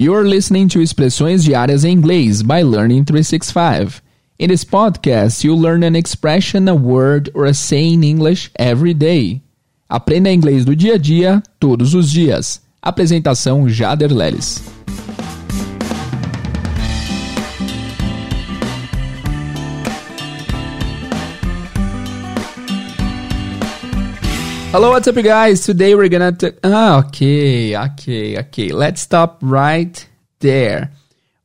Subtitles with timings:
[0.00, 4.00] You're listening to Expressões Diárias em Inglês by Learning 365.
[4.38, 8.94] In this podcast, you learn an expression, a word, or a saying in English every
[8.94, 9.42] day.
[9.90, 12.60] Aprenda inglês do dia a dia, todos os dias.
[12.80, 14.62] Apresentação Jader Leles.
[24.70, 25.64] Hello, what's up, you guys?
[25.64, 26.30] Today we're gonna.
[26.30, 28.68] T- ah, okay, okay, okay.
[28.68, 29.96] Let's stop right
[30.40, 30.92] there.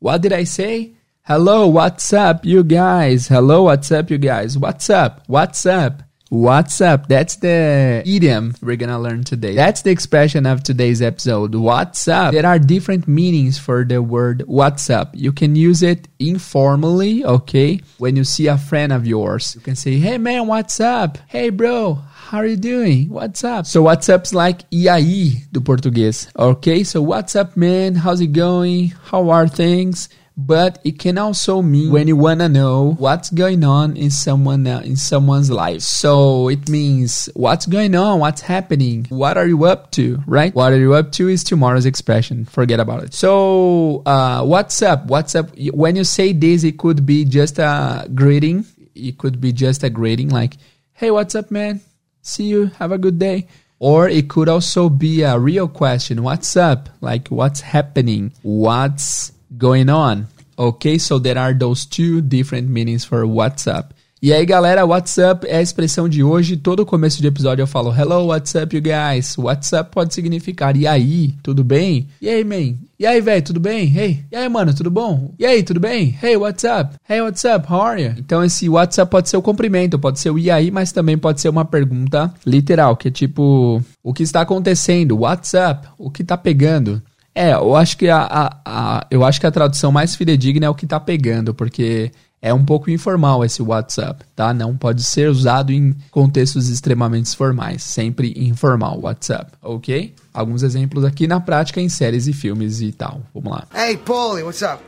[0.00, 0.94] What did I say?
[1.22, 3.28] Hello, what's up, you guys?
[3.28, 4.58] Hello, what's up, you guys?
[4.58, 5.22] What's up?
[5.28, 6.02] What's up?
[6.32, 7.08] What's up?
[7.08, 9.54] That's the idiom we're gonna learn today.
[9.54, 11.54] That's the expression of today's episode.
[11.54, 12.32] What's up?
[12.32, 15.10] There are different meanings for the word what's up.
[15.12, 17.82] You can use it informally, okay?
[17.98, 21.18] When you see a friend of yours, you can say, Hey man, what's up?
[21.28, 23.10] Hey bro, how are you doing?
[23.10, 23.66] What's up?
[23.66, 26.82] So what's up's like e aí do português, okay?
[26.82, 27.94] So what's up man?
[27.94, 28.94] How's it going?
[29.04, 30.08] How are things?
[30.36, 34.80] But it can also mean when you wanna know what's going on in someone uh,
[34.84, 35.82] in someone's life.
[35.82, 40.54] So it means what's going on, what's happening, what are you up to, right?
[40.54, 42.44] What are you up to is tomorrow's expression.
[42.44, 43.14] Forget about it.
[43.14, 45.06] So uh, what's up?
[45.06, 45.50] What's up?
[45.72, 48.64] When you say this, it could be just a greeting.
[48.94, 50.56] It could be just a greeting, like,
[50.92, 51.80] "Hey, what's up, man?
[52.20, 52.66] See you.
[52.78, 53.48] Have a good day."
[53.78, 56.22] Or it could also be a real question.
[56.22, 56.88] What's up?
[57.00, 58.32] Like, what's happening?
[58.42, 60.26] What's going on.
[60.56, 63.94] Ok, so there are those two different meanings for what's up.
[64.24, 66.56] E aí, galera, what's up é a expressão de hoje.
[66.56, 69.36] Todo começo de episódio eu falo hello, what's up, you guys?
[69.36, 72.06] What's up pode significar e aí, tudo bem?
[72.20, 72.76] E aí, man?
[73.00, 73.92] E aí, velho, tudo bem?
[73.92, 75.34] Hey, e aí, mano, tudo bom?
[75.36, 76.16] E aí, tudo bem?
[76.22, 76.94] Hey, what's up?
[77.08, 77.66] Hey, what's up?
[77.68, 78.14] How are you?
[78.16, 81.18] Então, esse what's up pode ser o cumprimento, pode ser o e aí, mas também
[81.18, 85.18] pode ser uma pergunta literal, que é tipo, o que está acontecendo?
[85.18, 85.88] What's up?
[85.98, 87.02] O que tá pegando?
[87.34, 90.68] É, eu acho que a, a, a, eu acho que a tradução mais fidedigna é
[90.68, 94.52] o que tá pegando, porque é um pouco informal esse WhatsApp, tá?
[94.52, 100.12] Não pode ser usado em contextos extremamente formais, sempre informal WhatsApp, ok?
[100.34, 103.22] Alguns exemplos aqui na prática em séries e filmes e tal.
[103.32, 103.66] Vamos lá.
[103.74, 104.82] Hey, Paulie, what's up?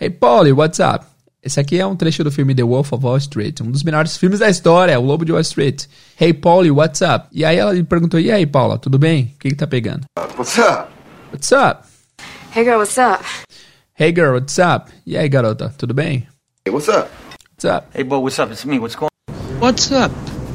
[0.00, 1.04] Hey, Paulie, what's up?
[1.42, 4.16] Esse aqui é um trecho do filme The Wolf of Wall Street, um dos melhores
[4.16, 5.84] filmes da história, O Lobo de Wall Street.
[6.18, 7.26] Hey, Paulie, what's up?
[7.30, 9.34] E aí ela perguntou, e aí, Paula, tudo bem?
[9.34, 10.06] O que que tá pegando?
[10.38, 10.93] What's up?
[11.34, 11.84] What's up?
[12.52, 13.20] Hey girl, what's up?
[13.94, 14.88] Hey girl, what's up?
[15.04, 16.28] E aí, garota, tudo bem?
[16.64, 17.10] Hey, what's up?
[17.50, 17.86] What's up?
[17.92, 18.52] Hey, boy, what's up?
[18.52, 18.78] It's me.
[18.78, 19.10] What's going
[19.58, 20.12] What's up?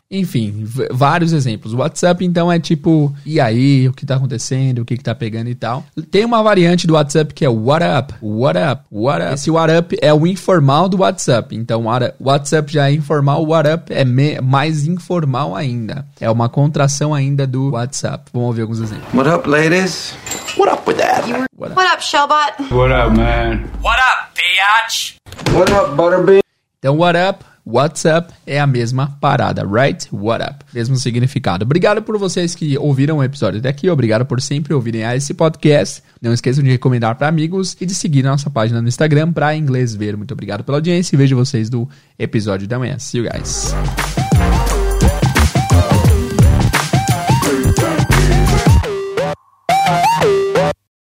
[0.09, 1.73] Enfim, vários exemplos.
[1.73, 5.49] WhatsApp, então, é tipo, e aí, o que tá acontecendo, o que, que tá pegando
[5.49, 5.83] e tal.
[6.09, 9.33] Tem uma variante do WhatsApp que é what up, what up, what up.
[9.33, 11.55] Esse what up é o informal do WhatsApp.
[11.55, 11.83] Então,
[12.21, 14.05] WhatsApp já é informal, what up é
[14.41, 16.05] mais informal ainda.
[16.21, 18.31] É uma contração ainda do WhatsApp.
[18.33, 19.13] Vamos ouvir alguns exemplos.
[19.13, 20.15] What up, ladies?
[20.57, 21.27] What up with that?
[21.55, 22.71] What up, what up Shellbot?
[22.71, 23.69] What up, man?
[23.81, 25.15] What up, biatch?
[25.53, 26.41] What up, Butterbean?
[26.79, 27.45] Então, what up?
[27.65, 30.07] What's up é a mesma parada, right?
[30.11, 30.65] What up?
[30.73, 31.63] Mesmo significado.
[31.63, 33.89] Obrigado por vocês que ouviram o episódio até aqui.
[33.89, 36.01] Obrigado por sempre ouvirem esse podcast.
[36.19, 39.55] Não esqueçam de recomendar para amigos e de seguir a nossa página no Instagram para
[39.55, 40.17] inglês ver.
[40.17, 42.97] Muito obrigado pela audiência e vejo vocês no episódio da manhã.
[42.97, 44.18] See you guys.